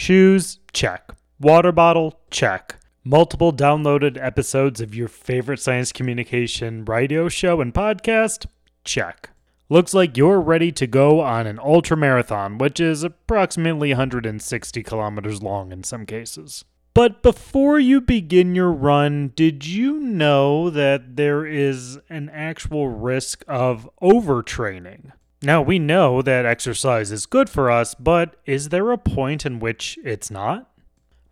[0.00, 1.12] Shoes, check.
[1.38, 2.76] Water bottle, check.
[3.04, 8.46] Multiple downloaded episodes of your favorite science communication radio show and podcast,
[8.82, 9.28] check.
[9.68, 15.42] Looks like you're ready to go on an ultra marathon, which is approximately 160 kilometers
[15.42, 16.64] long in some cases.
[16.94, 23.44] But before you begin your run, did you know that there is an actual risk
[23.46, 25.12] of overtraining?
[25.42, 29.58] Now, we know that exercise is good for us, but is there a point in
[29.58, 30.70] which it's not?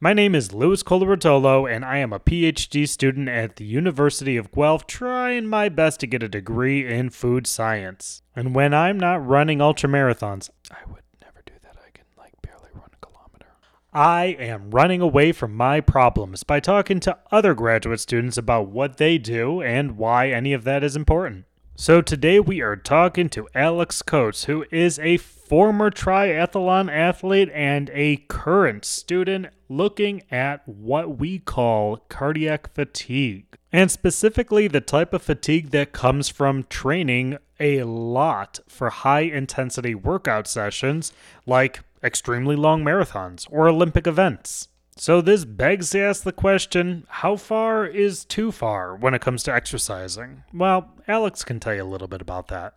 [0.01, 4.51] My name is Louis Colabertolo, and I am a PhD student at the University of
[4.51, 8.23] Guelph, trying my best to get a degree in food science.
[8.35, 11.77] And when I'm not running ultramarathons, I would never do that.
[11.77, 13.49] I can, like, barely run a kilometer.
[13.93, 18.97] I am running away from my problems by talking to other graduate students about what
[18.97, 21.45] they do and why any of that is important.
[21.81, 27.89] So today we are talking to Alex Coates, who is a former triathlon athlete and
[27.95, 33.57] a current student looking at what we call cardiac fatigue.
[33.73, 39.95] And specifically, the type of fatigue that comes from training a lot for high intensity
[39.95, 41.13] workout sessions
[41.47, 44.67] like extremely long marathons or Olympic events.
[45.01, 49.45] So, this begs to ask the question how far is too far when it comes
[49.45, 50.43] to exercising?
[50.53, 52.75] Well, Alex can tell you a little bit about that.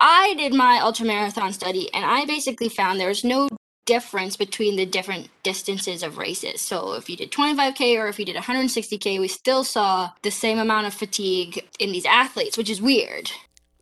[0.00, 3.50] I did my ultramarathon study and I basically found there was no
[3.84, 6.62] difference between the different distances of races.
[6.62, 10.58] So if you did 25k or if you did 160k, we still saw the same
[10.58, 13.30] amount of fatigue in these athletes, which is weird.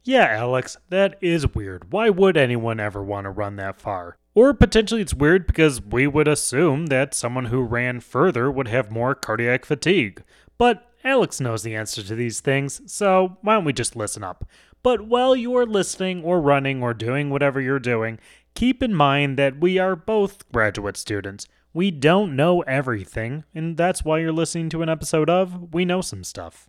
[0.03, 1.93] Yeah, Alex, that is weird.
[1.93, 4.17] Why would anyone ever want to run that far?
[4.41, 8.91] Or potentially it's weird because we would assume that someone who ran further would have
[8.91, 10.22] more cardiac fatigue.
[10.56, 14.48] But Alex knows the answer to these things, so why don't we just listen up?
[14.83, 18.18] But while you are listening or running or doing whatever you're doing,
[18.55, 21.46] keep in mind that we are both graduate students.
[21.74, 26.00] We don't know everything, and that's why you're listening to an episode of We Know
[26.00, 26.66] Some Stuff.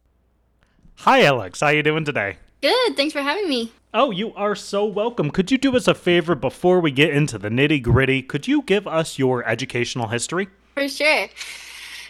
[1.08, 2.36] Hi Alex, how you doing today?
[2.62, 3.72] Good, thanks for having me.
[3.92, 5.32] Oh, you are so welcome.
[5.32, 8.22] Could you do us a favor before we get into the nitty gritty?
[8.22, 10.48] Could you give us your educational history?
[10.76, 11.28] For sure.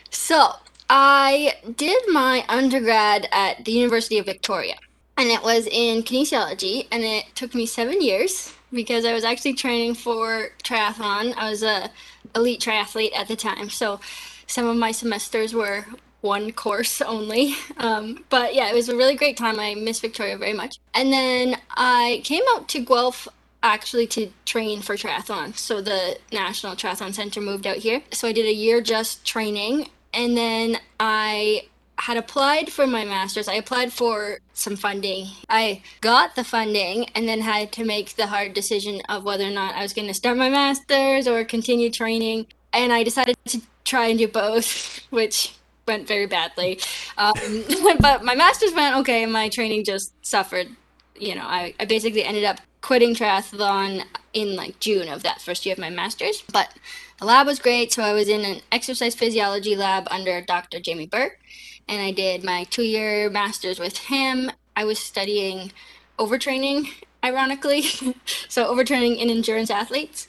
[0.09, 0.51] So,
[0.89, 4.75] I did my undergrad at the University of Victoria,
[5.17, 9.53] and it was in kinesiology, and it took me seven years because I was actually
[9.53, 11.33] training for triathlon.
[11.37, 11.89] I was a
[12.35, 14.01] elite triathlete at the time, so
[14.47, 15.85] some of my semesters were
[16.21, 17.55] one course only.
[17.77, 19.59] Um, but yeah, it was a really great time.
[19.59, 20.79] I miss Victoria very much.
[20.93, 23.27] And then I came out to Guelph
[23.63, 25.55] actually to train for triathlon.
[25.55, 28.01] So the National Triathlon Center moved out here.
[28.11, 29.89] So I did a year just training.
[30.13, 31.67] And then I
[32.01, 33.47] had applied for my master's.
[33.47, 35.27] I applied for some funding.
[35.49, 39.51] I got the funding and then had to make the hard decision of whether or
[39.51, 42.47] not I was going to start my master's or continue training.
[42.73, 45.53] And I decided to try and do both, which
[45.87, 46.79] went very badly.
[47.17, 47.33] Um,
[47.99, 50.67] but my master's went okay, my training just suffered.
[51.19, 54.03] You know, I, I basically ended up quitting triathlon
[54.33, 56.43] in like June of that first year of my master's.
[56.51, 56.73] But
[57.19, 60.79] the lab was great, so I was in an exercise physiology lab under Dr.
[60.79, 61.31] Jamie Burr,
[61.87, 64.51] and I did my two year master's with him.
[64.75, 65.71] I was studying
[66.17, 66.87] overtraining,
[67.23, 67.81] ironically,
[68.47, 70.27] so overtraining in endurance athletes.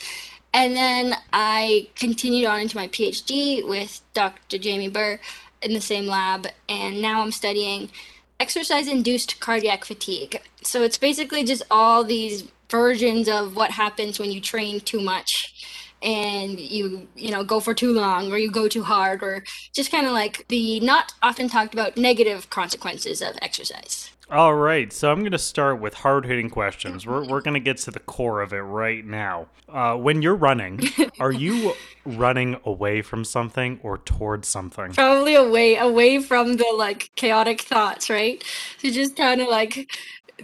[0.54, 4.58] And then I continued on into my PhD with Dr.
[4.58, 5.18] Jamie Burr
[5.62, 7.90] in the same lab, and now I'm studying
[8.38, 10.40] exercise induced cardiac fatigue.
[10.62, 15.54] So it's basically just all these versions of what happens when you train too much
[16.02, 19.90] and you you know go for too long or you go too hard or just
[19.90, 25.12] kind of like the not often talked about negative consequences of exercise all right, so
[25.12, 27.06] I'm going to start with hard hitting questions.
[27.06, 29.48] We're, we're going to get to the core of it right now.
[29.68, 30.80] Uh, when you're running,
[31.20, 31.74] are you
[32.04, 34.92] running away from something or towards something?
[34.92, 38.42] Probably away, away from the like chaotic thoughts, right?
[38.78, 39.90] So just kind of like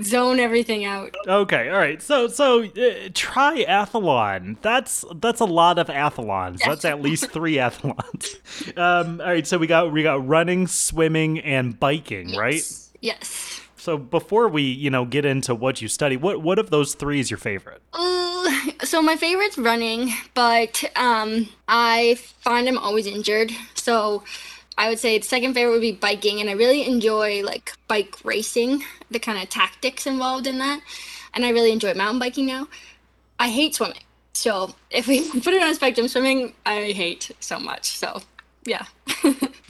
[0.02, 1.14] zone everything out.
[1.26, 2.00] Okay, all right.
[2.02, 4.60] So so uh, triathlon.
[4.60, 6.60] That's that's a lot of athlons.
[6.64, 8.36] That's at least 3 athlons.
[8.76, 12.38] Um all right, so we got we got running, swimming and biking, yes.
[12.38, 12.90] right?
[13.00, 13.60] Yes.
[13.88, 17.20] So before we, you know, get into what you study, what what of those three
[17.20, 17.80] is your favorite?
[17.98, 18.46] Ooh,
[18.84, 23.50] so my favorite's running, but um, I find I'm always injured.
[23.72, 24.24] So
[24.76, 28.14] I would say the second favorite would be biking, and I really enjoy like bike
[28.24, 30.82] racing, the kind of tactics involved in that,
[31.32, 32.68] and I really enjoy mountain biking now.
[33.38, 34.04] I hate swimming,
[34.34, 37.96] so if we put it on a spectrum, swimming I hate so much.
[37.96, 38.20] So
[38.68, 38.84] yeah.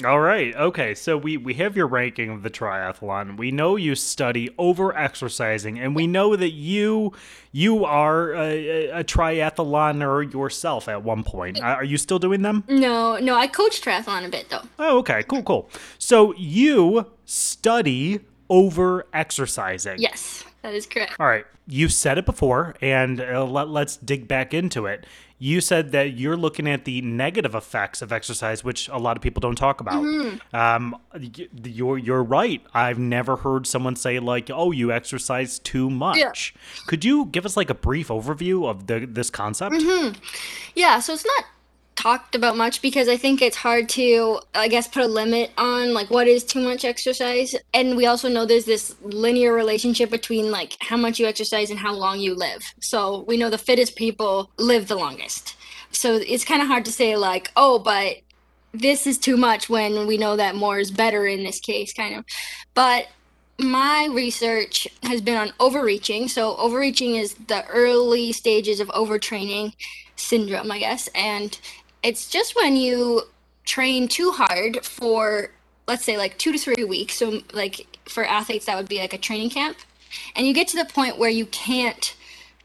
[0.05, 0.55] All right.
[0.55, 0.95] Okay.
[0.95, 3.37] So we we have your ranking of the triathlon.
[3.37, 7.13] We know you study over exercising, and we know that you
[7.51, 11.59] you are a, a triathloner yourself at one point.
[11.59, 12.63] Uh, are you still doing them?
[12.69, 14.63] no, no, I coach triathlon a bit though.
[14.79, 15.25] Oh, okay.
[15.25, 15.43] Cool.
[15.43, 15.71] Cool.
[15.99, 19.99] So you study over exercising.
[19.99, 21.17] Yes, that is correct.
[21.21, 21.45] All right.
[21.67, 25.07] You said it before, and uh, let, let's dig back into it.
[25.41, 29.23] You said that you're looking at the negative effects of exercise, which a lot of
[29.23, 30.03] people don't talk about.
[30.53, 31.31] Um, y-
[31.63, 32.61] you're you're right.
[32.75, 36.17] I've never heard someone say like, "Oh, you exercise too much."
[36.89, 39.77] Could you give us like a brief overview of the this concept?
[40.75, 41.45] Yeah, so it's not
[41.99, 45.93] talked about much because I think it's hard to, I guess, put a limit on
[45.93, 47.57] like what is too much exercise.
[47.75, 51.79] And we also know there's this linear relationship between like how much you exercise and
[51.79, 52.63] how long you live.
[52.81, 55.57] So we know the fittest people live the longest.
[55.91, 58.19] So it's kind of hard to say like, oh, but
[58.73, 62.15] this is too much when we know that more is better in this case, kind
[62.15, 62.25] of.
[62.75, 63.09] But
[63.59, 66.29] my research has been on overreaching.
[66.29, 69.73] So, overreaching is the early stages of overtraining
[70.15, 71.09] syndrome, I guess.
[71.09, 71.59] And
[72.03, 73.23] it's just when you
[73.65, 75.51] train too hard for,
[75.87, 77.15] let's say, like two to three weeks.
[77.15, 79.77] So, like for athletes, that would be like a training camp.
[80.37, 82.17] And you get to the point where you can't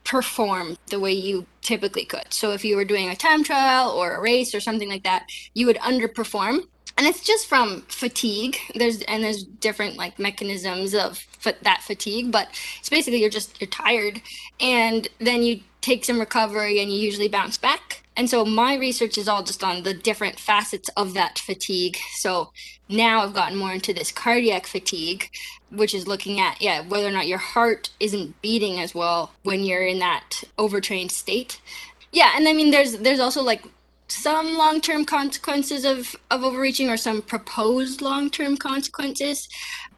[0.03, 2.33] perform the way you typically could.
[2.33, 5.27] So, if you were doing a time trial or a race or something like that,
[5.53, 6.63] you would underperform
[6.97, 12.31] and it's just from fatigue there's and there's different like mechanisms of fa- that fatigue
[12.31, 12.47] but
[12.79, 14.21] it's basically you're just you're tired
[14.59, 19.17] and then you take some recovery and you usually bounce back and so my research
[19.17, 21.97] is all just on the different facets of that fatigue.
[22.13, 22.51] So
[22.89, 25.29] now i've gotten more into this cardiac fatigue
[25.71, 29.63] which is looking at yeah whether or not your heart isn't beating as well when
[29.63, 31.59] you're in that overtrained state.
[32.11, 33.63] Yeah and i mean there's there's also like
[34.09, 39.47] some long-term consequences of, of overreaching or some proposed long-term consequences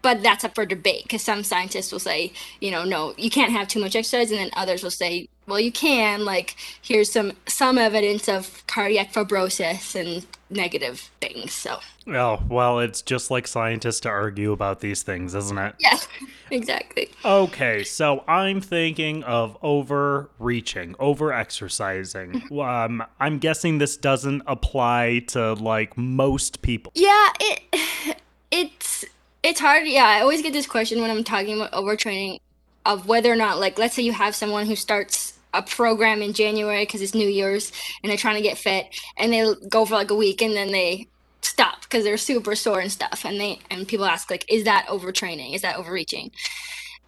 [0.01, 3.51] but that's up for debate because some scientists will say you know no you can't
[3.51, 7.33] have too much exercise and then others will say well you can like here's some
[7.47, 14.01] some evidence of cardiac fibrosis and negative things so Oh, well, it's just like scientists
[14.01, 15.73] to argue about these things, isn't it?
[15.79, 15.97] yeah
[16.51, 22.43] exactly Okay, so I'm thinking of overreaching, over exercising.
[22.61, 26.91] Um, I'm guessing this doesn't apply to like most people.
[26.95, 28.17] Yeah, it
[28.51, 29.03] it's
[29.41, 29.87] it's hard.
[29.87, 32.39] Yeah, I always get this question when I'm talking about overtraining
[32.85, 36.33] of whether or not like let's say you have someone who starts a program in
[36.33, 37.71] January because it's New Year's
[38.01, 38.87] and they're trying to get fit
[39.17, 41.07] and they go for like a week and then they
[41.41, 44.85] stop because they're super sore and stuff and they and people ask like is that
[44.87, 45.53] overtraining?
[45.55, 46.31] Is that overreaching?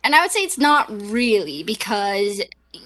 [0.04, 2.42] And I would say it's not really because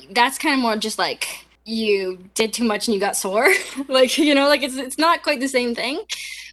[0.10, 3.48] that's kind of more just like you did too much and you got sore.
[3.88, 6.02] like, you know, like it's it's not quite the same thing.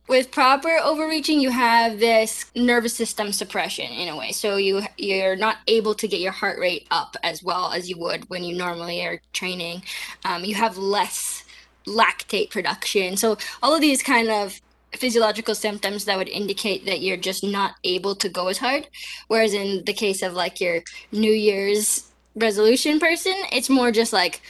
[0.08, 4.32] With proper overreaching, you have this nervous system suppression in a way.
[4.32, 7.98] So you you're not able to get your heart rate up as well as you
[7.98, 9.82] would when you normally are training.
[10.24, 11.44] Um, you have less
[11.86, 13.16] lactate production.
[13.16, 14.60] So all of these kind of
[14.92, 18.88] physiological symptoms that would indicate that you're just not able to go as hard.
[19.28, 20.82] Whereas in the case of like your
[21.12, 24.40] New Year's resolution person, it's more just like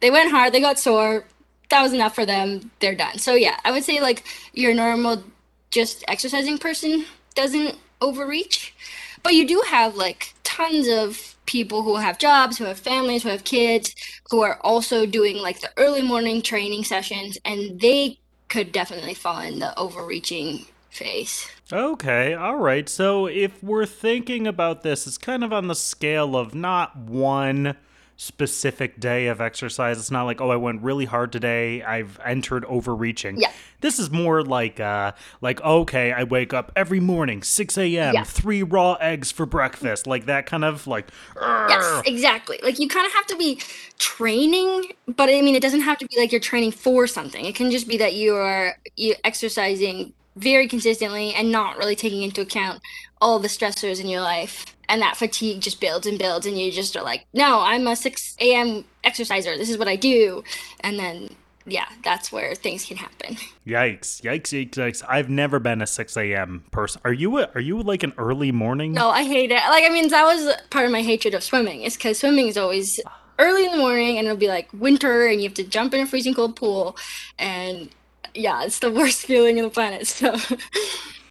[0.00, 1.24] they went hard, they got sore,
[1.70, 3.18] that was enough for them, they're done.
[3.18, 5.22] So yeah, I would say like your normal
[5.70, 7.04] just exercising person
[7.34, 8.74] doesn't overreach.
[9.22, 13.28] But you do have like tons of people who have jobs, who have families, who
[13.30, 13.94] have kids,
[14.30, 18.18] who are also doing like the early morning training sessions and they
[18.48, 21.48] could definitely fall in the overreaching phase.
[21.72, 22.88] Okay, all right.
[22.88, 27.76] So if we're thinking about this, it's kind of on the scale of not one
[28.16, 29.98] specific day of exercise.
[29.98, 31.82] It's not like, oh, I went really hard today.
[31.82, 33.40] I've entered overreaching.
[33.40, 33.50] Yeah.
[33.80, 38.24] This is more like, uh, like okay, I wake up every morning, six a.m., Yeah.
[38.24, 41.08] three raw eggs for breakfast, like that kind of like.
[41.40, 42.58] Yes, exactly.
[42.62, 43.60] Like you kind of have to be
[43.98, 47.44] training, but I mean, it doesn't have to be like you're training for something.
[47.44, 52.22] It can just be that you are you exercising very consistently and not really taking
[52.22, 52.80] into account
[53.20, 54.66] all the stressors in your life.
[54.88, 57.96] And that fatigue just builds and builds, and you just are like, no, I'm a
[57.96, 58.84] 6 a.m.
[59.02, 59.56] exerciser.
[59.56, 60.44] This is what I do.
[60.80, 61.30] And then,
[61.64, 63.36] yeah, that's where things can happen.
[63.66, 64.20] Yikes!
[64.20, 64.52] Yikes!
[64.52, 64.72] Yikes!
[64.72, 65.02] Yikes!
[65.08, 66.64] I've never been a six a.m.
[66.70, 67.00] person.
[67.02, 67.38] Are you?
[67.38, 68.92] A, are you like an early morning?
[68.92, 69.54] No, I hate it.
[69.54, 72.58] Like, I mean, that was part of my hatred of swimming, is because swimming is
[72.58, 73.00] always
[73.38, 76.00] early in the morning and it'll be like winter and you have to jump in
[76.00, 76.96] a freezing cold pool.
[77.38, 77.88] And
[78.34, 80.06] yeah, it's the worst feeling in the planet.
[80.06, 80.36] So,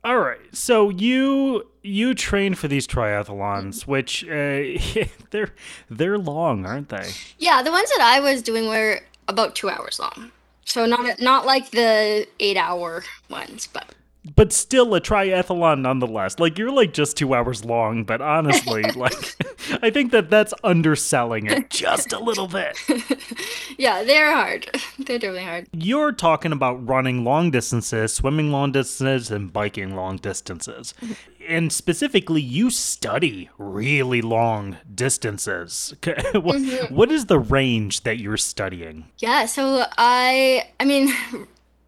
[0.04, 0.40] All right.
[0.52, 5.54] So you you train for these triathlons, which uh, they're
[5.90, 7.12] they're long, aren't they?
[7.38, 10.32] yeah, the ones that I was doing were about two hours long.
[10.66, 13.96] So not not like the eight hour ones, but
[14.36, 16.40] but still a triathlon nonetheless.
[16.40, 19.36] Like you're like just two hours long, but honestly, like
[19.82, 22.78] I think that that's underselling it just a little bit.
[23.78, 24.70] yeah, they're hard.
[24.98, 25.68] They're definitely hard.
[25.74, 30.94] You're talking about running long distances, swimming long distances, and biking long distances.
[31.48, 35.94] And specifically, you study really long distances.
[36.04, 36.96] what, mm-hmm.
[36.96, 39.06] what is the range that you're studying?
[39.18, 41.14] Yeah, so I, I mean,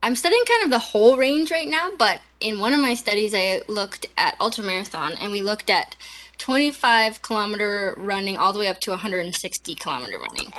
[0.06, 3.34] I'm studying kind of the whole range right now, but in one of my studies,
[3.34, 5.96] I looked at ultramarathon and we looked at
[6.38, 10.54] 25 kilometer running all the way up to 160 kilometer running.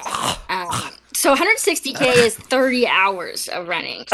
[0.49, 4.05] Um, so 160k is 30 hours of running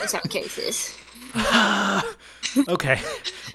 [0.00, 0.96] in some cases.
[2.68, 3.00] okay,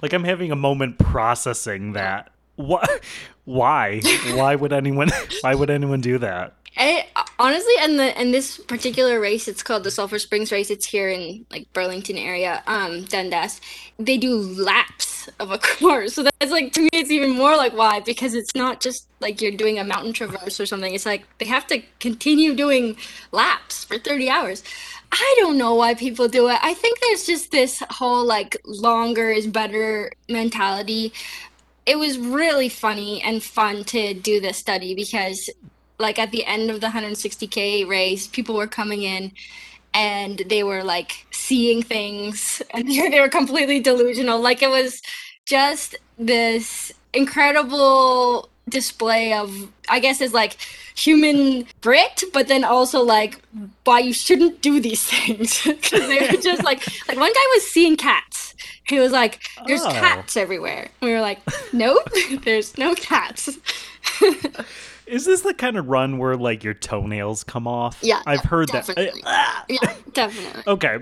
[0.02, 2.32] like I'm having a moment processing that.
[2.56, 3.02] What?
[3.46, 4.02] Why?
[4.34, 5.08] Why would anyone?
[5.40, 6.54] Why would anyone do that?
[6.76, 7.06] I,
[7.38, 10.70] honestly, and the in this particular race, it's called the Sulphur Springs race.
[10.70, 13.60] It's here in like Burlington area, um, Dundas.
[13.98, 17.74] They do laps of a course, so that's like to me, it's even more like
[17.74, 20.94] why because it's not just like you're doing a mountain traverse or something.
[20.94, 22.96] It's like they have to continue doing
[23.30, 24.64] laps for thirty hours.
[25.12, 26.58] I don't know why people do it.
[26.60, 31.12] I think there's just this whole like longer is better mentality.
[31.86, 35.50] It was really funny and fun to do this study because
[35.98, 39.32] like at the end of the 160k race, people were coming in
[39.92, 44.40] and they were like seeing things and they were completely delusional.
[44.40, 45.00] Like it was
[45.46, 50.56] just this incredible display of I guess is like
[50.96, 53.40] human grit, but then also like
[53.84, 57.70] why you shouldn't do these things because they were just like like one guy was
[57.70, 58.54] seeing cats.
[58.86, 59.90] He was like, "There's oh.
[59.90, 61.40] cats everywhere." We were like,
[61.72, 62.06] "Nope,
[62.42, 63.48] there's no cats."
[65.06, 67.98] Is this the kind of run where like your toenails come off?
[68.02, 69.20] Yeah, I've heard definitely.
[69.22, 69.64] that.
[69.68, 70.62] yeah, definitely.
[70.66, 70.98] okay,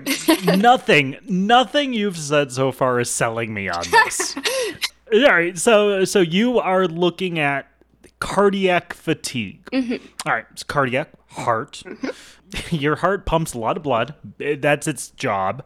[0.57, 4.35] nothing, nothing you've said so far is selling me on this.
[5.13, 7.67] All right, so so you are looking at
[8.19, 9.63] cardiac fatigue.
[9.71, 10.05] Mm-hmm.
[10.25, 11.83] All right, it's cardiac, heart.
[11.85, 12.75] Mm-hmm.
[12.75, 14.13] Your heart pumps a lot of blood.
[14.37, 15.63] That's its job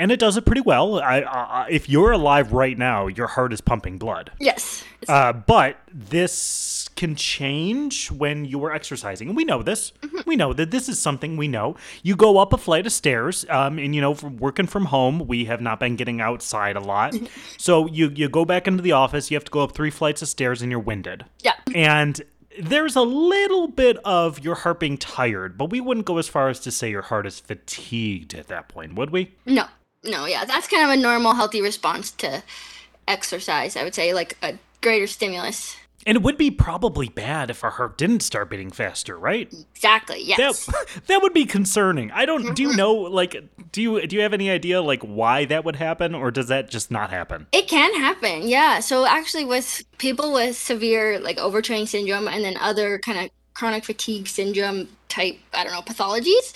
[0.00, 0.98] and it does it pretty well.
[0.98, 4.30] I, uh, if you're alive right now, your heart is pumping blood.
[4.40, 4.82] Yes.
[5.06, 9.92] Uh, but this can change when you are exercising, and we know this.
[10.02, 10.20] Mm-hmm.
[10.26, 11.76] We know that this is something we know.
[12.02, 15.26] You go up a flight of stairs, um, and you know, from working from home,
[15.26, 17.14] we have not been getting outside a lot.
[17.56, 19.30] so you you go back into the office.
[19.30, 21.24] You have to go up three flights of stairs, and you're winded.
[21.40, 21.54] Yeah.
[21.74, 22.20] And
[22.60, 26.48] there's a little bit of your heart being tired, but we wouldn't go as far
[26.48, 29.34] as to say your heart is fatigued at that point, would we?
[29.46, 29.66] No
[30.02, 32.42] no, yeah, that's kind of a normal, healthy response to
[33.06, 33.76] exercise.
[33.76, 35.76] I would say, like a greater stimulus.
[36.06, 39.52] And it would be probably bad if our heart didn't start beating faster, right?
[39.74, 40.22] Exactly.
[40.22, 40.66] Yes.
[40.66, 42.10] That, that would be concerning.
[42.10, 42.54] I don't.
[42.54, 42.76] Do you mm-hmm.
[42.76, 42.92] know?
[42.94, 43.36] Like,
[43.72, 46.70] do you do you have any idea like why that would happen, or does that
[46.70, 47.46] just not happen?
[47.52, 48.48] It can happen.
[48.48, 48.80] Yeah.
[48.80, 53.84] So actually, with people with severe like overtraining syndrome and then other kind of chronic
[53.84, 56.54] fatigue syndrome type, I don't know, pathologies,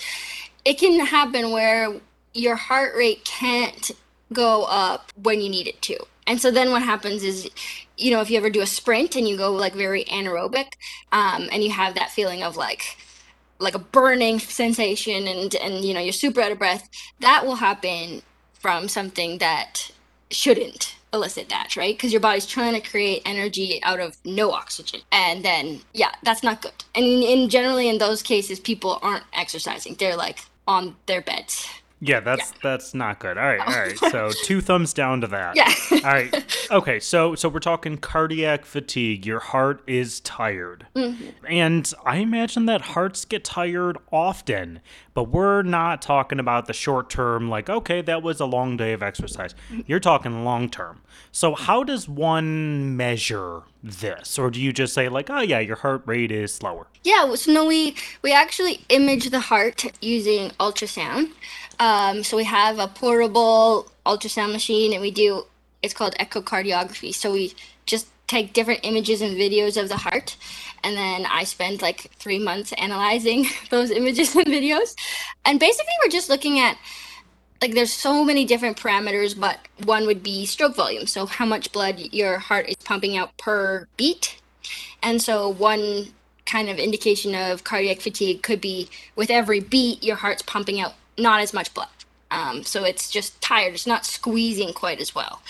[0.63, 1.93] it can happen where
[2.33, 3.91] your heart rate can't
[4.33, 5.97] go up when you need it to.
[6.27, 7.49] And so then what happens is,
[7.97, 10.73] you know, if you ever do a sprint and you go like very anaerobic,
[11.11, 12.97] um, and you have that feeling of like,
[13.59, 16.89] like a burning sensation and and you know you're super out of breath
[17.19, 18.21] that will happen
[18.53, 19.91] from something that
[20.31, 21.95] shouldn't elicit that right?
[21.95, 25.01] Because your body's trying to create energy out of no oxygen.
[25.11, 26.83] And then yeah that's not good.
[26.93, 29.95] And in, in generally in those cases people aren't exercising.
[29.95, 31.69] They're like on their beds
[32.01, 32.57] yeah, that's yeah.
[32.61, 33.37] that's not good.
[33.37, 33.97] All right, all right.
[33.97, 35.55] So two thumbs down to that.
[35.55, 35.73] Yeah.
[35.91, 36.43] all right.
[36.71, 39.23] Okay, so so we're talking cardiac fatigue.
[39.23, 41.45] Your heart is tired, mm-hmm.
[41.47, 44.79] and I imagine that hearts get tired often.
[45.15, 47.49] But we're not talking about the short term.
[47.49, 49.55] Like, okay, that was a long day of exercise.
[49.87, 51.01] You're talking long term.
[51.31, 55.77] So how does one measure this, or do you just say like, oh yeah, your
[55.77, 56.87] heart rate is slower?
[57.03, 57.33] Yeah.
[57.35, 61.31] So no, we we actually image the heart using ultrasound.
[61.79, 65.45] Um, so we have a portable ultrasound machine, and we do.
[65.81, 67.13] It's called echocardiography.
[67.13, 67.53] So we
[68.27, 70.35] take different images and videos of the heart,
[70.83, 74.95] and then I spend like three months analyzing those images and videos.
[75.45, 76.77] And basically, we're just looking at
[77.61, 81.07] like there's so many different parameters, but one would be stroke volume.
[81.07, 84.41] So how much blood your heart is pumping out per beat.
[85.01, 86.07] And so one
[86.45, 90.93] kind of indication of cardiac fatigue could be with every beat your heart's pumping out
[91.17, 91.87] not as much blood.
[92.31, 93.73] Um, so it's just tired.
[93.73, 95.41] It's not squeezing quite as well.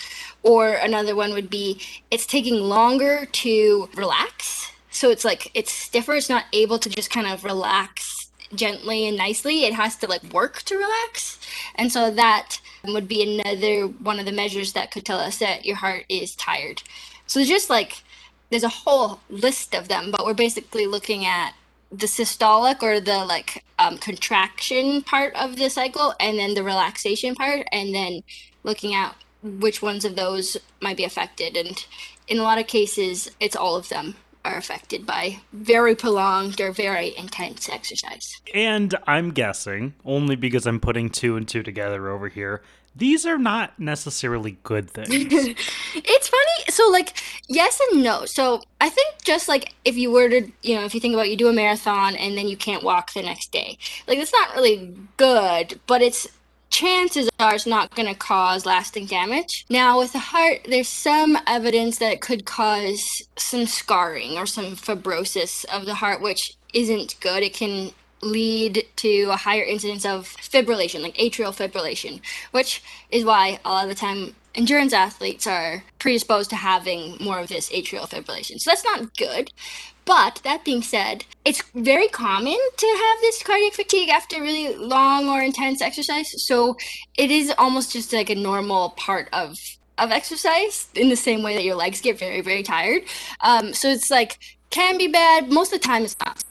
[0.45, 4.71] Or another one would be it's taking longer to relax.
[4.91, 6.13] So it's like it's stiffer.
[6.13, 9.65] It's not able to just kind of relax gently and nicely.
[9.65, 11.39] It has to like work to relax.
[11.73, 15.65] And so that would be another one of the measures that could tell us that
[15.65, 16.83] your heart is tired.
[17.25, 18.03] So just like
[18.51, 21.53] there's a whole list of them, but we're basically looking at
[21.91, 27.33] the systolic or the like um, contraction part of the cycle and then the relaxation
[27.33, 28.21] part and then
[28.63, 31.85] looking at which ones of those might be affected and
[32.27, 36.71] in a lot of cases it's all of them are affected by very prolonged or
[36.71, 38.39] very intense exercise.
[38.53, 42.61] And I'm guessing, only because I'm putting two and two together over here,
[42.95, 45.09] these are not necessarily good things.
[45.09, 46.65] it's funny.
[46.69, 48.25] So, like, yes and no.
[48.25, 51.29] So, I think just like if you were to, you know, if you think about
[51.29, 54.55] you do a marathon and then you can't walk the next day, like, it's not
[54.55, 56.27] really good, but it's
[56.69, 59.65] chances are it's not going to cause lasting damage.
[59.69, 64.75] Now, with the heart, there's some evidence that it could cause some scarring or some
[64.75, 67.43] fibrosis of the heart, which isn't good.
[67.43, 67.91] It can
[68.21, 73.83] lead to a higher incidence of fibrillation, like atrial fibrillation, which is why a lot
[73.83, 78.59] of the time endurance athletes are predisposed to having more of this atrial fibrillation.
[78.59, 79.51] So that's not good.
[80.05, 85.27] But that being said, it's very common to have this cardiac fatigue after really long
[85.29, 86.45] or intense exercise.
[86.45, 86.77] So
[87.17, 89.57] it is almost just like a normal part of
[89.97, 93.03] of exercise in the same way that your legs get very very tired.
[93.41, 94.37] Um, so it's like
[94.69, 95.49] can be bad.
[95.51, 96.43] Most of the time, it's not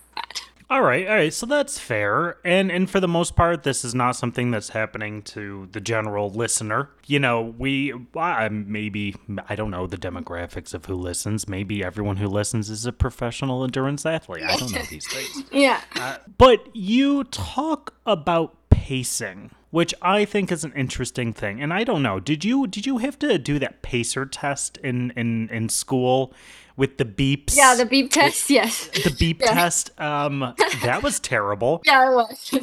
[0.74, 1.32] all right, all right.
[1.32, 2.38] So that's fair.
[2.44, 6.30] And and for the most part, this is not something that's happening to the general
[6.30, 6.90] listener.
[7.06, 9.14] You know, we uh, maybe
[9.48, 11.46] I don't know the demographics of who listens.
[11.46, 14.42] Maybe everyone who listens is a professional endurance athlete.
[14.42, 15.44] I don't know these things.
[15.52, 15.80] yeah.
[15.94, 21.60] Uh, but you talk about pacing which I think is an interesting thing.
[21.60, 25.12] And I don't know, did you did you have to do that pacer test in
[25.16, 26.32] in in school?
[26.76, 27.56] With the beeps.
[27.56, 28.50] Yeah, the beep test.
[28.50, 28.88] Yes.
[28.88, 29.54] The beep yeah.
[29.54, 29.98] test.
[30.00, 31.82] Um, that was terrible.
[31.94, 32.54] Yeah, it was.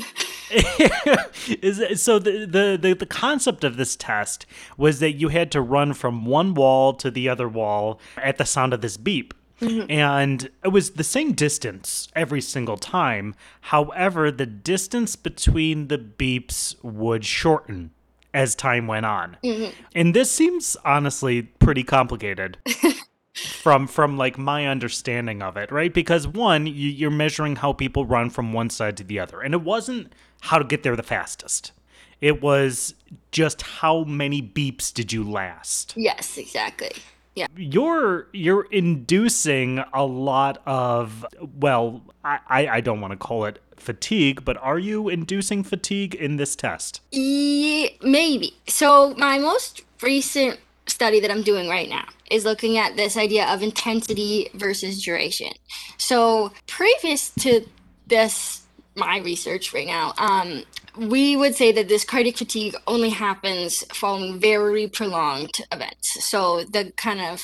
[1.62, 4.46] Is so the, the the the concept of this test
[4.78, 8.46] was that you had to run from one wall to the other wall at the
[8.46, 9.34] sound of this beep.
[9.62, 9.92] Mm-hmm.
[9.92, 13.36] And it was the same distance every single time.
[13.62, 17.92] However, the distance between the beeps would shorten
[18.34, 19.38] as time went on.
[19.44, 19.72] Mm-hmm.
[19.94, 22.58] And this seems honestly pretty complicated
[23.34, 25.94] from from like my understanding of it right?
[25.94, 29.54] Because one you, you're measuring how people run from one side to the other and
[29.54, 31.72] it wasn't how to get there the fastest.
[32.20, 32.94] It was
[33.32, 35.94] just how many beeps did you last?
[35.96, 36.92] Yes exactly.
[37.36, 37.48] Yeah.
[37.56, 41.26] You're you're inducing a lot of
[41.58, 46.36] well i i don't want to call it fatigue but are you inducing fatigue in
[46.36, 47.00] this test?
[47.12, 48.54] Yeah, maybe.
[48.68, 50.60] So my most recent
[50.92, 55.52] study that i'm doing right now is looking at this idea of intensity versus duration.
[55.98, 57.68] So, previous to
[58.08, 58.64] this,
[58.96, 60.64] my research right now, um,
[60.98, 66.26] we would say that this cardiac fatigue only happens following very prolonged events.
[66.26, 67.44] So, the kind of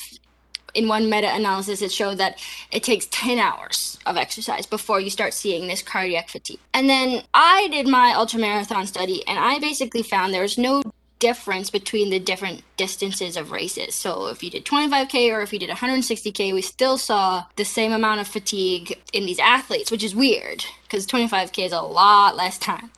[0.74, 2.38] in one meta analysis, it showed that
[2.70, 6.60] it takes 10 hours of exercise before you start seeing this cardiac fatigue.
[6.74, 10.82] And then I did my ultramarathon study, and I basically found there's no
[11.18, 13.94] difference between the different distances of races.
[13.94, 17.92] So if you did 25k or if you did 160k, we still saw the same
[17.92, 22.58] amount of fatigue in these athletes, which is weird because 25k is a lot less
[22.58, 22.90] time.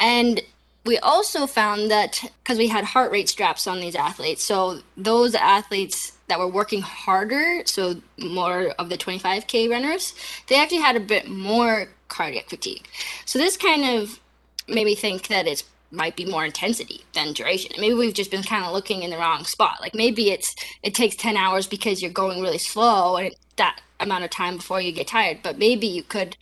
[0.00, 0.40] And
[0.84, 5.34] we also found that because we had heart rate straps on these athletes, so those
[5.34, 10.14] athletes that were working harder, so more of the 25k runners,
[10.46, 12.88] they actually had a bit more cardiac fatigue.
[13.26, 14.20] So this kind of
[14.68, 17.72] made me think that it's might be more intensity than duration.
[17.78, 19.80] maybe we've just been kind of looking in the wrong spot.
[19.80, 24.24] Like maybe it's it takes 10 hours because you're going really slow and that amount
[24.24, 26.36] of time before you get tired, but maybe you could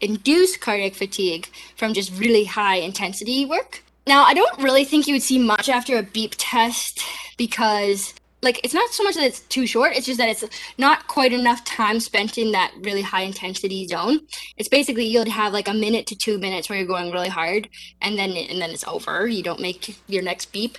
[0.00, 3.82] induce cardiac fatigue from just really high intensity work.
[4.06, 7.00] Now, I don't really think you would see much after a beep test
[7.38, 10.44] because like it's not so much that it's too short it's just that it's
[10.78, 14.20] not quite enough time spent in that really high intensity zone.
[14.56, 17.68] It's basically you'll have like a minute to two minutes where you're going really hard
[18.02, 19.26] and then and then it's over.
[19.26, 20.78] You don't make your next beep.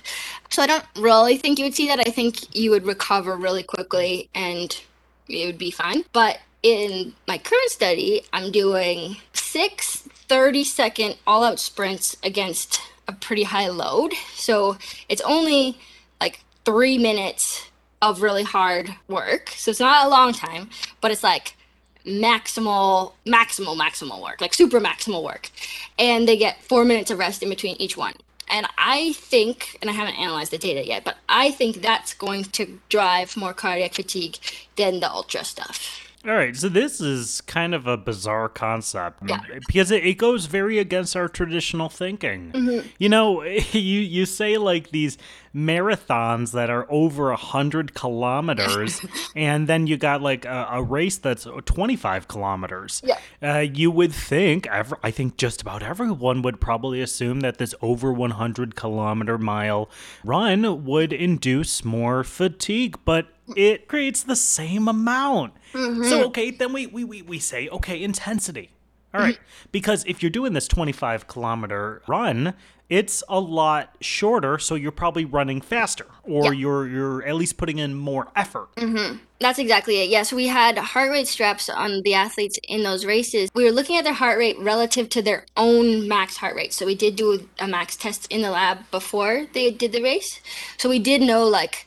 [0.50, 2.00] So i don't really think you would see that.
[2.00, 4.80] I think you would recover really quickly and
[5.28, 6.04] it would be fine.
[6.12, 13.12] But in my current study i'm doing six 30 second all out sprints against a
[13.12, 14.12] pretty high load.
[14.34, 14.76] So
[15.08, 15.78] it's only
[16.20, 17.70] like three minutes
[18.02, 19.48] of really hard work.
[19.56, 20.68] So it's not a long time,
[21.00, 21.56] but it's like
[22.04, 25.50] maximal, maximal, maximal work, like super maximal work.
[25.98, 28.14] And they get four minutes of rest in between each one.
[28.48, 32.44] And I think, and I haven't analyzed the data yet, but I think that's going
[32.44, 34.36] to drive more cardiac fatigue
[34.76, 36.02] than the ultra stuff.
[36.24, 39.38] All right, so this is kind of a bizarre concept Yeah.
[39.68, 42.50] because it, it goes very against our traditional thinking.
[42.50, 42.88] Mm-hmm.
[42.98, 45.18] You know, you you say like these
[45.56, 49.00] marathons that are over a hundred kilometers,
[49.34, 53.00] and then you got like a, a race that's twenty five kilometers.
[53.04, 53.18] Yeah.
[53.42, 57.74] Uh, you would think, ever, I think just about everyone would probably assume that this
[57.80, 59.88] over 100 kilometer mile
[60.24, 65.54] run would induce more fatigue, but it creates the same amount.
[65.72, 68.70] So, okay, then we, we, we, we say, okay, intensity.
[69.14, 69.38] All right.
[69.72, 72.54] Because if you're doing this 25 kilometer run,
[72.88, 76.60] it's a lot shorter, so you're probably running faster, or Yeah.
[76.60, 78.74] you're you're at least putting in more effort.
[78.76, 79.16] Mm-hmm.
[79.40, 80.08] That's exactly it.
[80.08, 83.50] Yes, we had heart rate straps on the athletes in those races.
[83.54, 86.72] We were looking at their heart rate relative to their own max heart rate.
[86.72, 90.40] So we did do a max test in the lab before they did the race.
[90.78, 91.86] So we did know like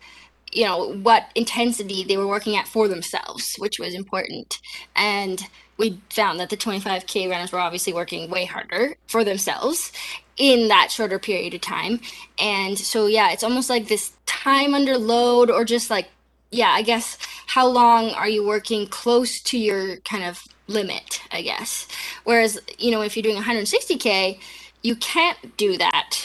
[0.52, 4.60] you know what intensity they were working at for themselves, which was important.
[4.96, 5.42] And
[5.78, 9.94] we found that the 25k runners were obviously working way harder for themselves
[10.40, 12.00] in that shorter period of time.
[12.40, 16.08] And so yeah, it's almost like this time under load or just like
[16.52, 21.42] yeah, I guess how long are you working close to your kind of limit, I
[21.42, 21.88] guess.
[22.24, 24.40] Whereas, you know, if you're doing 160k,
[24.82, 26.18] you can't do that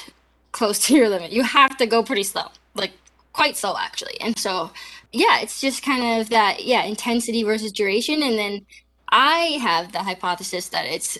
[0.52, 1.32] close to your limit.
[1.32, 2.46] You have to go pretty slow.
[2.74, 2.92] Like
[3.32, 4.18] quite slow actually.
[4.20, 4.70] And so,
[5.12, 8.64] yeah, it's just kind of that yeah, intensity versus duration and then
[9.10, 11.18] I have the hypothesis that it's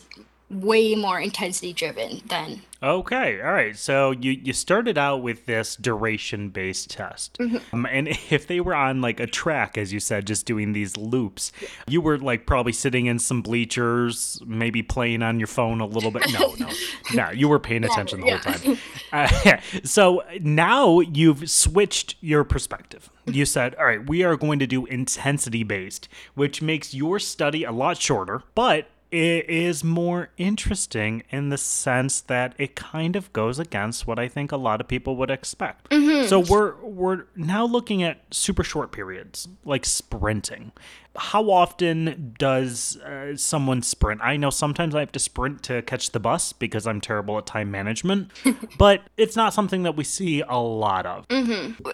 [0.51, 3.75] way more intensity driven than Okay, all right.
[3.79, 7.39] So you you started out with this duration based test,
[7.73, 10.95] um, and if they were on like a track, as you said, just doing these
[10.95, 11.51] loops,
[11.89, 16.11] you were like probably sitting in some bleachers, maybe playing on your phone a little
[16.11, 16.31] bit.
[16.31, 16.69] No, no,
[17.15, 17.31] no.
[17.31, 18.79] You were paying attention the whole time.
[19.11, 23.09] Uh, so now you've switched your perspective.
[23.25, 27.65] You said, all right, we are going to do intensity based, which makes your study
[27.65, 33.33] a lot shorter, but it is more interesting in the sense that it kind of
[33.33, 35.89] goes against what I think a lot of people would expect.
[35.91, 36.27] Mm-hmm.
[36.27, 40.73] So we're we're now looking at super short periods, like sprinting.
[41.17, 44.21] How often does uh, someone sprint?
[44.23, 47.47] I know sometimes I have to sprint to catch the bus because I'm terrible at
[47.47, 48.31] time management,
[48.79, 51.27] but it's not something that we see a lot of.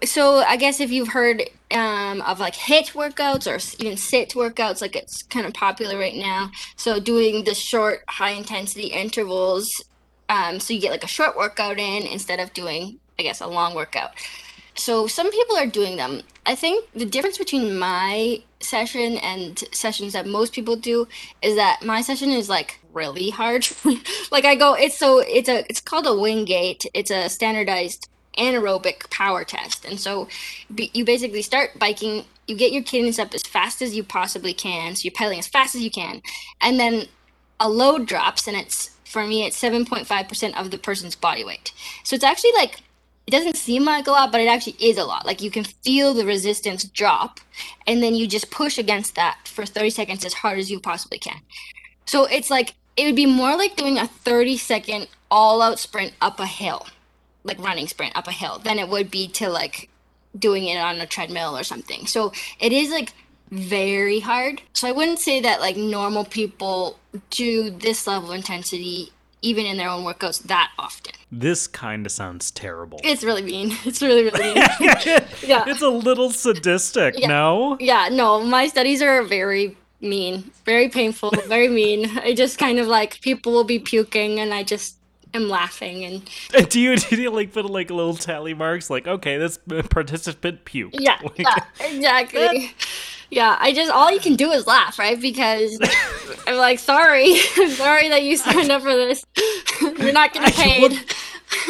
[0.04, 4.80] so I guess if you've heard um, of like HIT workouts or even sit workouts,
[4.80, 6.50] like it's kind of popular right now.
[6.76, 9.82] So doing the short, high intensity intervals,
[10.30, 13.46] um, so you get like a short workout in instead of doing, I guess, a
[13.46, 14.12] long workout.
[14.74, 16.22] So some people are doing them.
[16.46, 21.08] I think the difference between my session and sessions that most people do
[21.42, 23.66] is that my session is like really hard.
[24.30, 26.86] like I go, it's so it's a it's called a Wingate.
[26.94, 30.28] It's a standardized anaerobic power test, and so
[30.74, 32.24] be, you basically start biking.
[32.46, 34.96] You get your cadence up as fast as you possibly can.
[34.96, 36.22] So you're pedaling as fast as you can,
[36.60, 37.06] and then
[37.58, 41.16] a load drops, and it's for me it's seven point five percent of the person's
[41.16, 41.72] body weight.
[42.04, 42.82] So it's actually like
[43.30, 45.24] it doesn't seem like a lot, but it actually is a lot.
[45.24, 47.38] Like you can feel the resistance drop,
[47.86, 51.18] and then you just push against that for 30 seconds as hard as you possibly
[51.18, 51.40] can.
[52.06, 56.12] So it's like it would be more like doing a 30 second all out sprint
[56.20, 56.88] up a hill,
[57.44, 59.88] like running sprint up a hill, than it would be to like
[60.36, 62.08] doing it on a treadmill or something.
[62.08, 63.12] So it is like
[63.52, 64.60] very hard.
[64.72, 66.98] So I wouldn't say that like normal people
[67.30, 71.14] do this level of intensity even in their own workouts that often.
[71.32, 73.00] This kind of sounds terrible.
[73.04, 73.76] It's really mean.
[73.84, 74.56] It's really, really mean.
[75.42, 75.64] Yeah.
[75.66, 77.76] It's a little sadistic, no?
[77.80, 82.18] yeah, no, my studies are very mean, very painful, very mean.
[82.22, 84.96] I just kind of like people will be puking and I just
[85.32, 89.38] am laughing and Do you, do you like put like little tally marks like okay
[89.38, 89.58] this
[89.90, 90.96] participant puked?
[90.98, 92.74] yeah, Like, yeah, exactly.
[93.30, 95.20] Yeah, I just all you can do is laugh, right?
[95.20, 95.78] Because
[96.46, 99.24] I'm like, sorry, I'm sorry that you signed up for this.
[99.80, 100.92] You're not getting paid.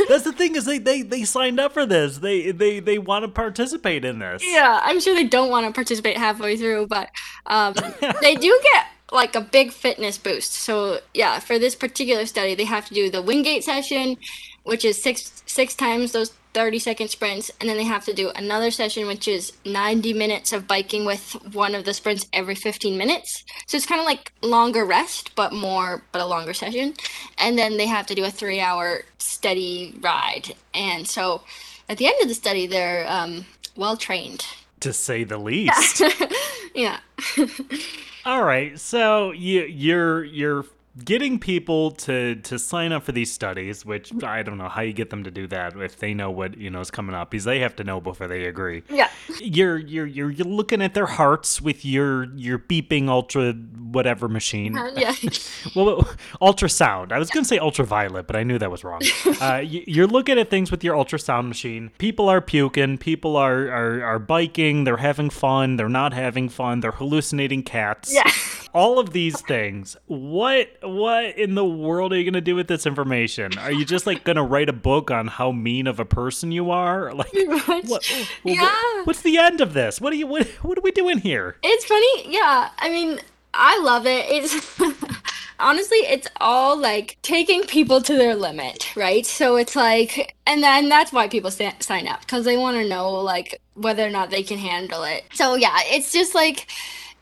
[0.09, 2.19] That's the thing is they, they they signed up for this.
[2.19, 4.43] They they they want to participate in this.
[4.45, 7.11] Yeah, I'm sure they don't want to participate halfway through, but
[7.47, 7.75] um,
[8.21, 10.53] they do get like a big fitness boost.
[10.53, 14.17] So yeah, for this particular study, they have to do the Wingate session,
[14.65, 18.31] which is six six times those 30 second sprints, and then they have to do
[18.31, 22.97] another session, which is 90 minutes of biking with one of the sprints every 15
[22.97, 23.45] minutes.
[23.67, 26.95] So it's kind of like longer rest, but more, but a longer session.
[27.39, 30.55] And then they have to do a three hour steady ride.
[30.75, 31.43] And so
[31.89, 33.45] at the end of the study, they're um,
[33.77, 34.47] well trained.
[34.81, 36.03] To say the least.
[36.75, 37.01] yeah.
[38.27, 40.67] All right, so you you're you're
[41.05, 44.93] getting people to to sign up for these studies, which I don't know how you
[44.93, 47.45] get them to do that if they know what you know is coming up, because
[47.45, 48.83] they have to know before they agree.
[48.89, 49.09] Yeah.
[49.41, 54.77] You're you're you're, you're looking at their hearts with your your beeping ultra whatever machine.
[54.77, 55.15] Uh, yeah.
[55.77, 56.03] well,
[56.41, 57.13] ultrasound.
[57.13, 59.01] I was going to say ultraviolet, but I knew that was wrong.
[59.41, 61.91] Uh, you're looking at things with your ultrasound machine.
[61.97, 62.99] People are puking.
[62.99, 64.85] People are, are, are biking.
[64.85, 65.77] They're having fun.
[65.77, 66.81] They're not having fun.
[66.81, 68.13] They're hallucinating cats.
[68.13, 68.31] Yeah.
[68.73, 69.97] All of these things.
[70.07, 73.59] What what in the world are you going to do with this information?
[73.59, 76.53] Are you just like going to write a book on how mean of a person
[76.53, 77.13] you are?
[77.21, 77.85] Like What?
[77.89, 78.11] what,
[78.45, 78.63] Yeah.
[78.63, 80.01] what- what's the end of this?
[80.01, 81.57] What are you what, what are we doing here?
[81.63, 82.71] It's funny, yeah.
[82.79, 83.19] I mean,
[83.55, 84.27] I love it.
[84.29, 84.81] It's
[85.59, 89.27] honestly, it's all like taking people to their limit, right?
[89.27, 93.11] So it's like, and then that's why people sign up because they want to know
[93.11, 95.25] like whether or not they can handle it.
[95.35, 96.69] So yeah, it's just like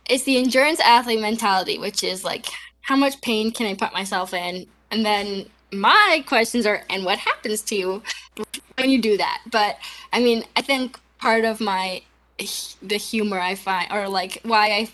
[0.09, 2.47] it's the endurance athlete mentality, which is like,
[2.81, 4.66] how much pain can I put myself in?
[4.90, 8.03] And then my questions are, and what happens to you
[8.79, 9.42] when you do that?
[9.51, 9.77] But
[10.12, 12.03] I mean, I think part of my
[12.81, 14.88] the humor I find, or like why I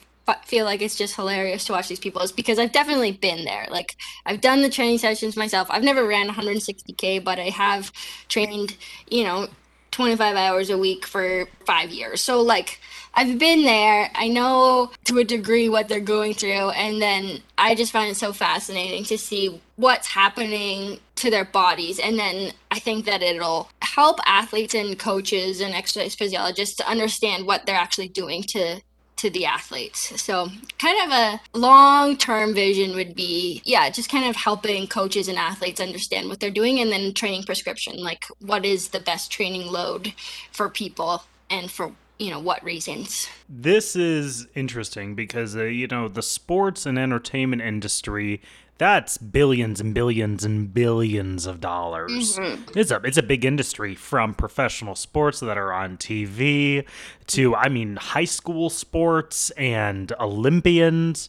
[0.47, 3.67] feel like it's just hilarious to watch these people is because I've definitely been there.
[3.71, 5.69] Like I've done the training sessions myself.
[5.71, 7.93] I've never ran 160k, but I have
[8.29, 8.77] trained,
[9.11, 9.49] you know,
[9.91, 12.21] 25 hours a week for five years.
[12.23, 12.81] So like
[13.17, 14.11] I've been there.
[14.15, 18.17] I know to a degree what they're going through, and then I just find it
[18.17, 21.99] so fascinating to see what's happening to their bodies.
[21.99, 27.47] And then I think that it'll help athletes and coaches and exercise physiologists to understand
[27.47, 28.81] what they're actually doing to
[29.17, 30.21] to the athletes.
[30.21, 30.49] So,
[30.79, 35.39] kind of a long term vision would be, yeah, just kind of helping coaches and
[35.39, 39.71] athletes understand what they're doing and then training prescription, like what is the best training
[39.71, 40.13] load
[40.53, 43.29] for people and for, you know, what reasons.
[43.49, 48.41] This is interesting because uh, you know the sports and entertainment industry
[48.77, 52.39] that's billions and billions and billions of dollars.
[52.75, 56.85] It's a it's a big industry from professional sports that are on TV
[57.29, 61.29] to I mean high school sports and Olympians.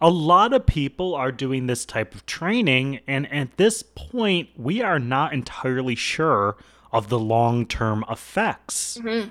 [0.00, 4.80] A lot of people are doing this type of training and at this point we
[4.80, 6.56] are not entirely sure
[6.92, 8.98] of the long-term effects.
[8.98, 9.30] Mm-hmm.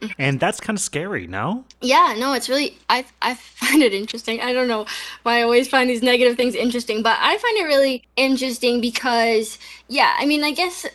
[0.00, 0.12] Mm-hmm.
[0.18, 1.64] And that's kind of scary, no?
[1.82, 4.40] Yeah, no, it's really I I find it interesting.
[4.40, 4.86] I don't know
[5.24, 9.58] why I always find these negative things interesting, but I find it really interesting because
[9.88, 10.86] yeah, I mean, I guess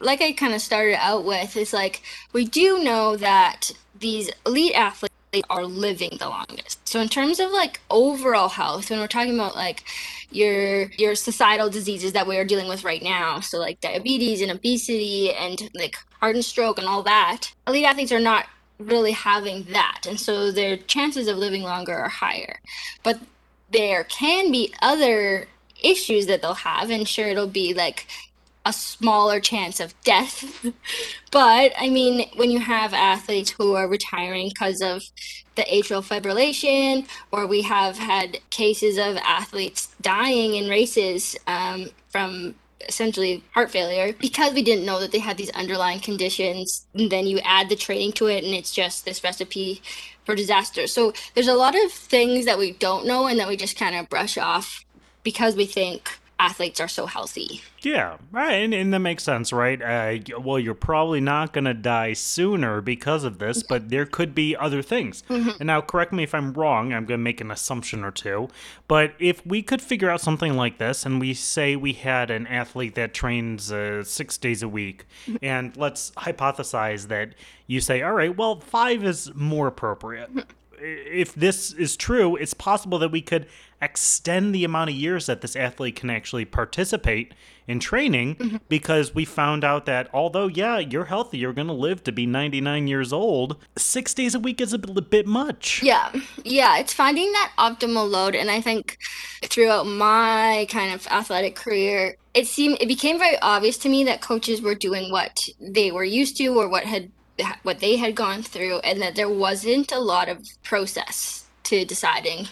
[0.00, 4.74] like I kind of started out with is like we do know that these elite
[4.74, 5.07] athletes
[5.50, 6.86] are living the longest.
[6.88, 9.84] So in terms of like overall health, when we're talking about like
[10.30, 14.50] your your societal diseases that we are dealing with right now, so like diabetes and
[14.50, 18.46] obesity and like heart and stroke and all that, elite athletes are not
[18.78, 22.60] really having that, and so their chances of living longer are higher.
[23.02, 23.18] But
[23.70, 25.48] there can be other
[25.82, 28.06] issues that they'll have, and sure, it'll be like
[28.68, 30.44] a smaller chance of death.
[31.32, 35.02] but I mean, when you have athletes who are retiring because of
[35.54, 42.54] the atrial fibrillation, or we have had cases of athletes dying in races um, from
[42.86, 47.26] essentially heart failure because we didn't know that they had these underlying conditions and then
[47.26, 49.82] you add the training to it and it's just this recipe
[50.24, 53.56] for disaster so there's a lot of things that we don't know and that we
[53.56, 54.84] just kind of brush off
[55.24, 59.80] because we think athletes are so healthy Yeah, right, and, and that makes sense, right?
[59.80, 64.34] Uh, well, you're probably not going to die sooner because of this, but there could
[64.34, 65.22] be other things.
[65.28, 68.48] And now, correct me if I'm wrong, I'm going to make an assumption or two,
[68.88, 72.46] but if we could figure out something like this, and we say we had an
[72.46, 75.06] athlete that trains uh, six days a week,
[75.42, 77.34] and let's hypothesize that
[77.66, 80.30] you say, all right, well, five is more appropriate.
[80.80, 83.46] if this is true, it's possible that we could
[83.80, 87.32] extend the amount of years that this athlete can actually participate
[87.68, 88.56] in training mm-hmm.
[88.68, 92.26] because we found out that although, yeah, you're healthy, you're going to live to be
[92.26, 95.82] 99 years old, six days a week is a bit, bit much.
[95.82, 96.10] Yeah,
[96.44, 98.96] yeah, it's finding that optimal load, and I think
[99.44, 104.22] throughout my kind of athletic career, it seemed it became very obvious to me that
[104.22, 107.12] coaches were doing what they were used to or what had
[107.62, 112.48] what they had gone through, and that there wasn't a lot of process to deciding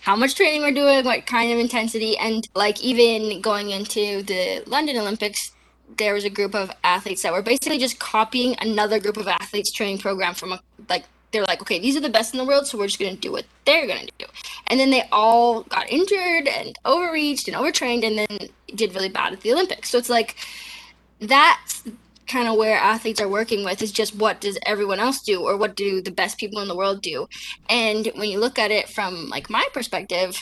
[0.00, 4.62] how much training we're doing, what kind of intensity, and like even going into the
[4.66, 5.52] London Olympics,
[5.96, 9.70] there was a group of athletes that were basically just copying another group of athletes
[9.70, 12.66] training program from a like they're like, okay, these are the best in the world,
[12.66, 14.26] so we're just gonna do what they're gonna do.
[14.66, 19.32] And then they all got injured and overreached and overtrained and then did really bad
[19.32, 19.90] at the Olympics.
[19.90, 20.36] So it's like
[21.20, 21.84] that's
[22.30, 25.56] kind of where athletes are working with is just what does everyone else do or
[25.56, 27.28] what do the best people in the world do.
[27.68, 30.38] And when you look at it from like my perspective,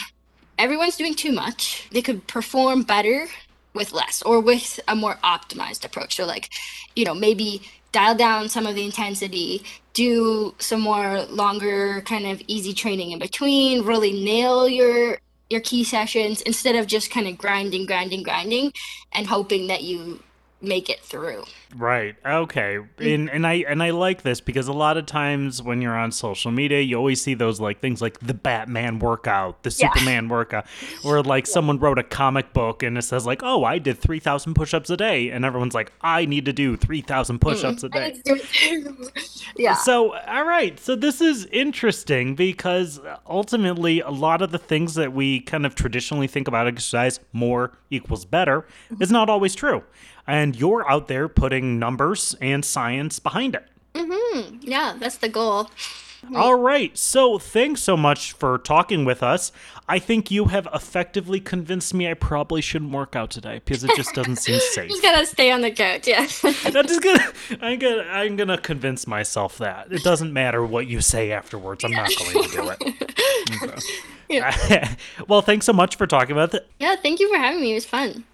[0.59, 1.89] everyone's doing too much.
[1.91, 3.27] They could perform better
[3.75, 6.17] with less or with a more optimized approach.
[6.17, 6.51] So, like,
[6.95, 9.63] you know, maybe dial down some of the intensity,
[9.95, 15.19] do some more longer, kind of easy training in between, really nail your
[15.51, 18.71] your key sessions instead of just kind of grinding, grinding, grinding
[19.13, 20.23] and hoping that you
[20.61, 21.45] make it through.
[21.77, 22.17] Right.
[22.25, 22.79] Okay.
[22.99, 26.11] And and I and I like this because a lot of times when you're on
[26.13, 29.93] social media, you always see those like things like the Batman workout, the Yeah.
[29.93, 30.67] Superman workout,
[31.05, 34.55] or like someone wrote a comic book and it says like, "Oh, I did 3000
[34.55, 37.49] push-ups a day." And everyone's like, "I need to do 3000 mm-hmm.
[37.49, 38.21] push-ups a day."
[39.57, 39.75] yeah.
[39.75, 40.81] So, all right.
[40.81, 45.75] So, this is interesting because ultimately, a lot of the things that we kind of
[45.75, 49.03] traditionally think about exercise, more equals better, mm-hmm.
[49.03, 49.83] is not always true.
[50.29, 53.67] And you're out there putting numbers and science behind it.
[53.95, 54.59] Mhm.
[54.61, 55.71] yeah, that's the goal.
[56.35, 56.99] All right.
[56.99, 59.53] So, thanks so much for talking with us.
[59.89, 63.93] I think you have effectively convinced me I probably shouldn't work out today because it
[63.97, 64.91] just doesn't seem safe.
[64.91, 66.27] Just gotta stay on the couch, yeah.
[66.45, 71.01] I'm just gonna, I'm gonna, I'm gonna convince myself that it doesn't matter what you
[71.01, 71.85] say afterwards.
[71.85, 73.85] I'm not going to do it.
[74.31, 74.87] Okay.
[75.27, 76.69] well, thanks so much for talking about it.
[76.79, 77.71] yeah, thank you for having me.
[77.71, 78.25] It was fun.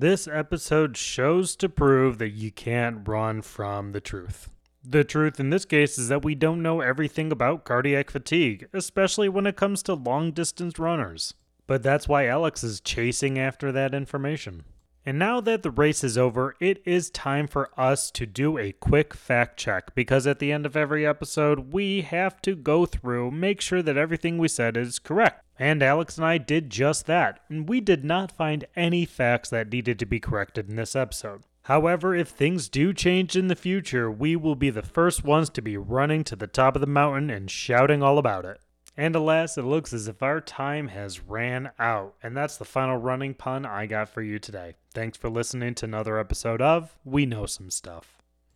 [0.00, 4.48] This episode shows to prove that you can't run from the truth.
[4.84, 9.28] The truth in this case is that we don't know everything about cardiac fatigue, especially
[9.28, 11.34] when it comes to long distance runners.
[11.66, 14.62] But that's why Alex is chasing after that information.
[15.04, 18.70] And now that the race is over, it is time for us to do a
[18.70, 23.32] quick fact check because at the end of every episode, we have to go through,
[23.32, 25.44] make sure that everything we said is correct.
[25.58, 29.72] And Alex and I did just that, and we did not find any facts that
[29.72, 31.42] needed to be corrected in this episode.
[31.62, 35.60] However, if things do change in the future, we will be the first ones to
[35.60, 38.60] be running to the top of the mountain and shouting all about it.
[38.96, 42.14] And alas, it looks as if our time has ran out.
[42.22, 44.74] And that's the final running pun I got for you today.
[44.92, 48.17] Thanks for listening to another episode of We Know Some Stuff.